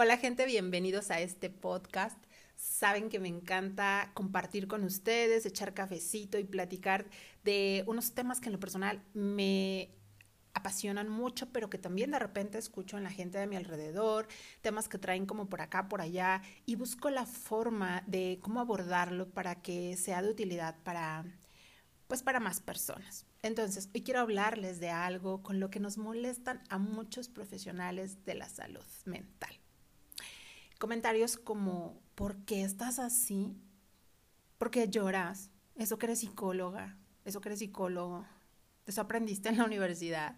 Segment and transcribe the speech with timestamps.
[0.00, 2.16] Hola gente, bienvenidos a este podcast.
[2.54, 7.06] Saben que me encanta compartir con ustedes, echar cafecito y platicar
[7.42, 9.90] de unos temas que en lo personal me
[10.54, 14.28] apasionan mucho, pero que también de repente escucho en la gente de mi alrededor,
[14.60, 19.28] temas que traen como por acá, por allá, y busco la forma de cómo abordarlo
[19.28, 21.24] para que sea de utilidad para,
[22.06, 23.26] pues para más personas.
[23.42, 28.36] Entonces, hoy quiero hablarles de algo con lo que nos molestan a muchos profesionales de
[28.36, 29.58] la salud mental.
[30.78, 33.56] Comentarios como, ¿por qué estás así?
[34.58, 35.50] ¿Por qué lloras?
[35.74, 38.26] Eso que eres psicóloga, eso que eres psicólogo,
[38.86, 40.36] eso aprendiste en la universidad.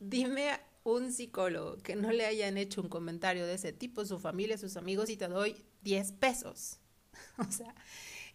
[0.00, 4.56] Dime un psicólogo que no le hayan hecho un comentario de ese tipo, su familia,
[4.56, 6.78] sus amigos, y te doy 10 pesos.
[7.38, 7.74] O sea,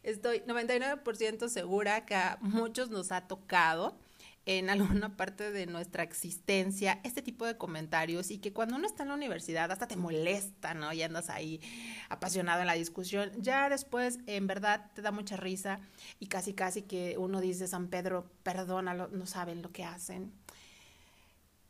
[0.01, 3.97] estoy 99% segura que a muchos nos ha tocado
[4.45, 9.03] en alguna parte de nuestra existencia este tipo de comentarios y que cuando uno está
[9.03, 10.91] en la universidad hasta te molesta, ¿no?
[10.93, 11.61] Y andas ahí
[12.09, 13.31] apasionado en la discusión.
[13.37, 15.79] Ya después, en verdad, te da mucha risa
[16.19, 20.31] y casi, casi que uno dice, San Pedro, perdónalo, no saben lo que hacen.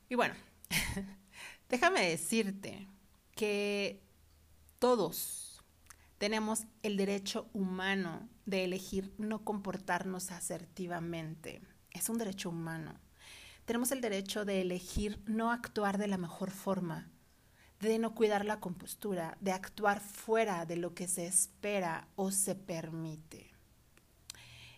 [0.10, 0.36] Y bueno,
[1.70, 2.88] déjame decirte
[3.36, 4.02] que
[4.80, 5.64] todos
[6.18, 11.62] tenemos el derecho humano de elegir no comportarnos asertivamente
[11.94, 12.94] es un derecho humano.
[13.66, 17.10] Tenemos el derecho de elegir no actuar de la mejor forma,
[17.80, 22.56] de no cuidar la compostura, de actuar fuera de lo que se espera o se
[22.56, 23.52] permite.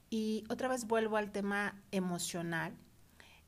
[0.09, 2.75] Y otra vez vuelvo al tema emocional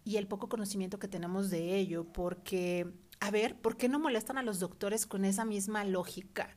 [0.03, 4.37] y el poco conocimiento que tenemos de ello, porque, a ver, ¿por qué no molestan
[4.37, 6.55] a los doctores con esa misma lógica?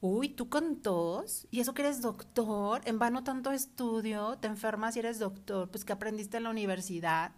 [0.00, 4.94] Uy, tú con tos, y eso que eres doctor, en vano tanto estudio, te enfermas
[4.94, 7.32] y eres doctor, pues que aprendiste en la universidad.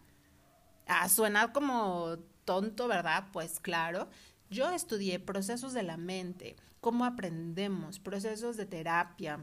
[0.86, 3.28] Ah, suena como tonto, ¿verdad?
[3.32, 4.10] Pues claro,
[4.50, 9.42] yo estudié procesos de la mente, cómo aprendemos, procesos de terapia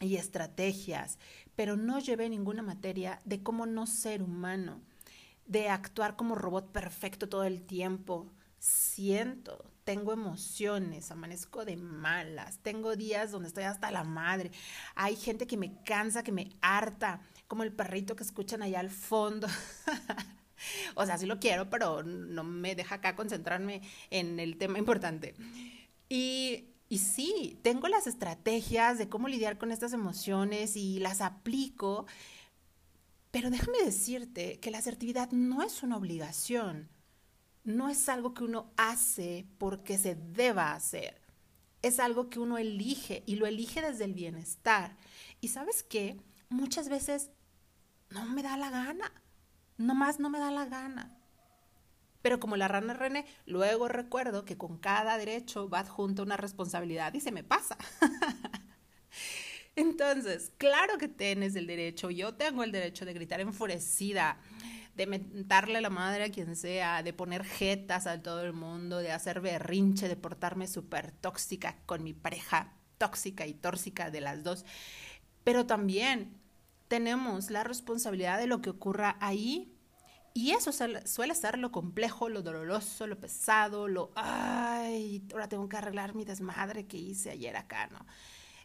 [0.00, 1.20] y estrategias,
[1.54, 4.80] pero no llevé ninguna materia de cómo no ser humano,
[5.46, 8.26] de actuar como robot perfecto todo el tiempo.
[8.58, 14.52] Siento, tengo emociones, amanezco de malas, tengo días donde estoy hasta la madre,
[14.94, 18.90] hay gente que me cansa, que me harta, como el perrito que escuchan allá al
[18.90, 19.48] fondo.
[20.94, 25.34] o sea, sí lo quiero, pero no me deja acá concentrarme en el tema importante.
[26.08, 32.06] Y, sí, tengo las estrategias de cómo lidiar con estas emociones y las aplico,
[33.32, 36.88] pero déjame decirte que la asertividad no es una obligación
[37.64, 41.20] no es algo que uno hace porque se deba hacer.
[41.82, 44.96] Es algo que uno elige y lo elige desde el bienestar.
[45.40, 46.20] Y sabes qué?
[46.48, 47.30] Muchas veces
[48.10, 49.12] no me da la gana.
[49.78, 51.16] Nomás no me da la gana.
[52.22, 57.14] Pero como la rana René, luego recuerdo que con cada derecho va adjunta una responsabilidad
[57.14, 57.78] y se me pasa.
[59.76, 64.38] Entonces, claro que tienes el derecho, yo tengo el derecho de gritar enfurecida,
[65.00, 69.12] de mentarle la madre a quien sea, de poner jetas a todo el mundo, de
[69.12, 74.66] hacer berrinche, de portarme súper tóxica con mi pareja, tóxica y tóxica de las dos.
[75.42, 76.38] Pero también
[76.88, 79.74] tenemos la responsabilidad de lo que ocurra ahí.
[80.34, 85.78] Y eso suele ser lo complejo, lo doloroso, lo pesado, lo, ay, ahora tengo que
[85.78, 88.04] arreglar mi desmadre que hice ayer acá, ¿no?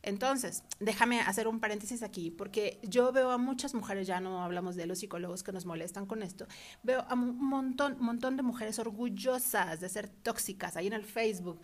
[0.05, 4.75] Entonces, déjame hacer un paréntesis aquí, porque yo veo a muchas mujeres, ya no hablamos
[4.75, 6.45] de los psicólogos que nos molestan con esto,
[6.83, 11.59] veo a un montón, montón de mujeres orgullosas de ser tóxicas ahí en el Facebook,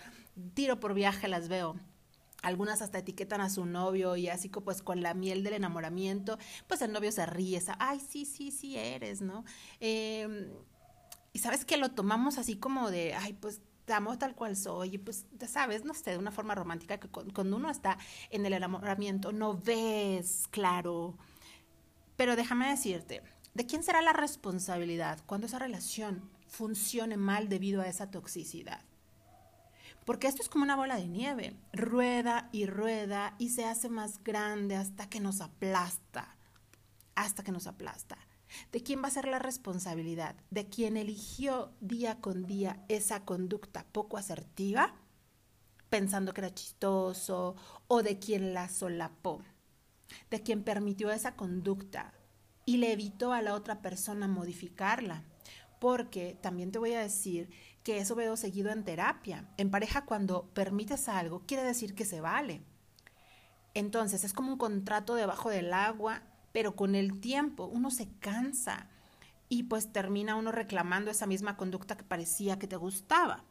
[0.56, 1.76] tiro por viaje las veo.
[2.42, 6.82] Algunas hasta etiquetan a su novio y así pues con la miel del enamoramiento, pues
[6.82, 9.46] el novio se ríe, ay, sí, sí, sí eres, ¿no?
[9.80, 10.48] Em,
[11.32, 14.98] y sabes que lo tomamos así como de, ay, pues amo tal cual soy, y
[14.98, 17.98] pues, ya sabes, no sé, de una forma romántica, que cuando uno está
[18.30, 21.18] en el enamoramiento no ves claro.
[22.16, 23.22] Pero déjame decirte,
[23.54, 28.82] ¿de quién será la responsabilidad cuando esa relación funcione mal debido a esa toxicidad?
[30.06, 34.24] Porque esto es como una bola de nieve, rueda y rueda y se hace más
[34.24, 36.36] grande hasta que nos aplasta,
[37.16, 38.18] hasta que nos aplasta.
[38.72, 40.36] ¿De quién va a ser la responsabilidad?
[40.50, 44.96] ¿De quien eligió día con día esa conducta poco asertiva,
[45.90, 47.56] pensando que era chistoso,
[47.88, 49.42] o de quien la solapó?
[50.30, 52.14] ¿De quien permitió esa conducta
[52.66, 55.24] y le evitó a la otra persona modificarla?
[55.80, 57.50] Porque también te voy a decir
[57.84, 59.50] que eso veo seguido en terapia.
[59.58, 62.62] En pareja, cuando permites algo, quiere decir que se vale.
[63.74, 66.22] Entonces, es como un contrato debajo del agua
[66.52, 68.88] pero con el tiempo uno se cansa
[69.50, 73.44] y pues termina uno reclamando esa misma conducta que parecía que te gustaba.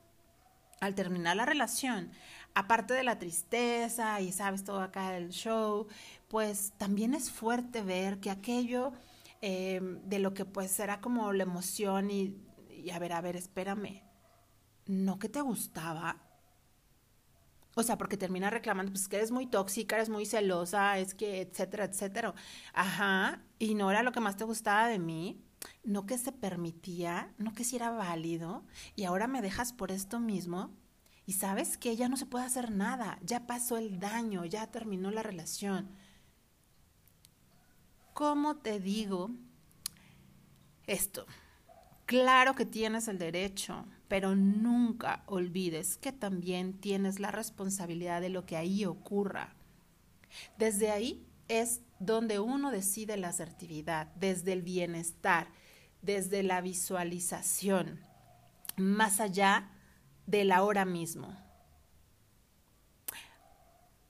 [0.81, 2.11] al terminar la relación,
[2.55, 5.89] aparte de la tristeza y sabes todo acá del show,
[6.29, 8.93] pues también es fuerte ver que aquello
[9.43, 12.35] em, de lo que pues era como la emoción y,
[12.71, 14.03] y a ver, a ver, espérame,
[14.87, 16.17] no que te gustaba.
[17.81, 21.41] O sea, porque termina reclamando, pues que eres muy tóxica, eres muy celosa, es que,
[21.41, 22.35] etcétera, etcétera.
[22.75, 25.43] Ajá, y no era lo que más te gustaba de mí,
[25.83, 28.67] no que se permitía, no que si era válido,
[28.97, 30.77] y ahora me dejas por esto mismo.
[31.25, 35.11] Y sabes que ya no se puede hacer nada, ya pasó el daño, ya terminó
[35.11, 35.91] la relación.
[38.13, 39.31] ¿Cómo te digo
[40.87, 41.25] esto?
[42.05, 48.45] Claro que tienes el derecho, pero nunca olvides que también tienes la responsabilidad de lo
[48.45, 49.55] que ahí ocurra.
[50.59, 55.47] Desde ahí es donde uno decide la asertividad, desde el bienestar,
[56.03, 58.01] desde la visualización,
[58.77, 59.71] más allá
[60.27, 61.37] del ahora mismo.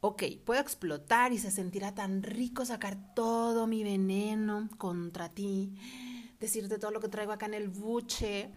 [0.00, 5.75] Ok, puedo explotar y se sentirá tan rico sacar todo mi veneno contra ti,
[6.41, 8.50] decirte todo lo que traigo acá en el buche.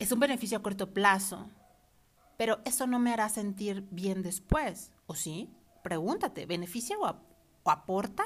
[0.00, 1.50] Es un beneficio a corto plazo,
[2.38, 5.50] pero eso no me hará sentir bien después, ¿o sí?
[5.84, 7.06] Pregúntate, ¿beneficia o,
[7.62, 8.24] o aporta?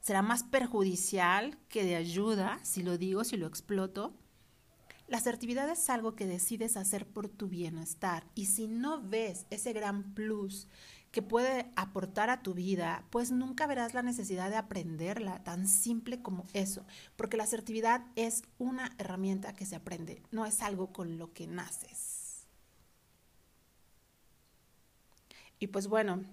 [0.00, 4.14] ¿Será más perjudicial que de ayuda si lo digo, si lo exploto?
[5.12, 9.74] La asertividad es algo que decides hacer por tu bienestar y si no ves ese
[9.74, 10.68] gran plus
[11.10, 16.22] que puede aportar a tu vida, pues nunca verás la necesidad de aprenderla, tan simple
[16.22, 21.18] como eso, porque la asertividad es una herramienta que se aprende, no es algo con
[21.18, 22.46] lo que naces.
[25.58, 26.24] Y pues bueno,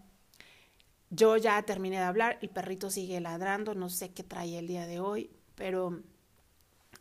[1.10, 4.88] yo ya terminé de hablar, el perrito sigue ladrando, no sé qué trae el día
[4.88, 6.02] de hoy, pero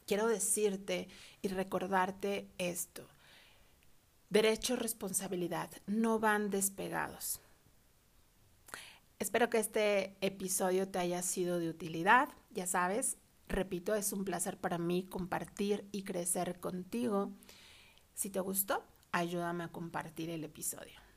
[0.09, 1.07] quiero decirte
[1.43, 3.07] y recordarte esto.
[4.31, 7.41] Derecho y responsabilidad no van despegados.
[9.19, 12.29] Espero que este episodio te haya sido de utilidad.
[12.51, 13.19] Ya sabes,
[13.49, 17.33] repito, es un placer para mí compartir y crecer contigo.
[18.15, 21.08] Si te gustó, ayúdame a compartir el episodio.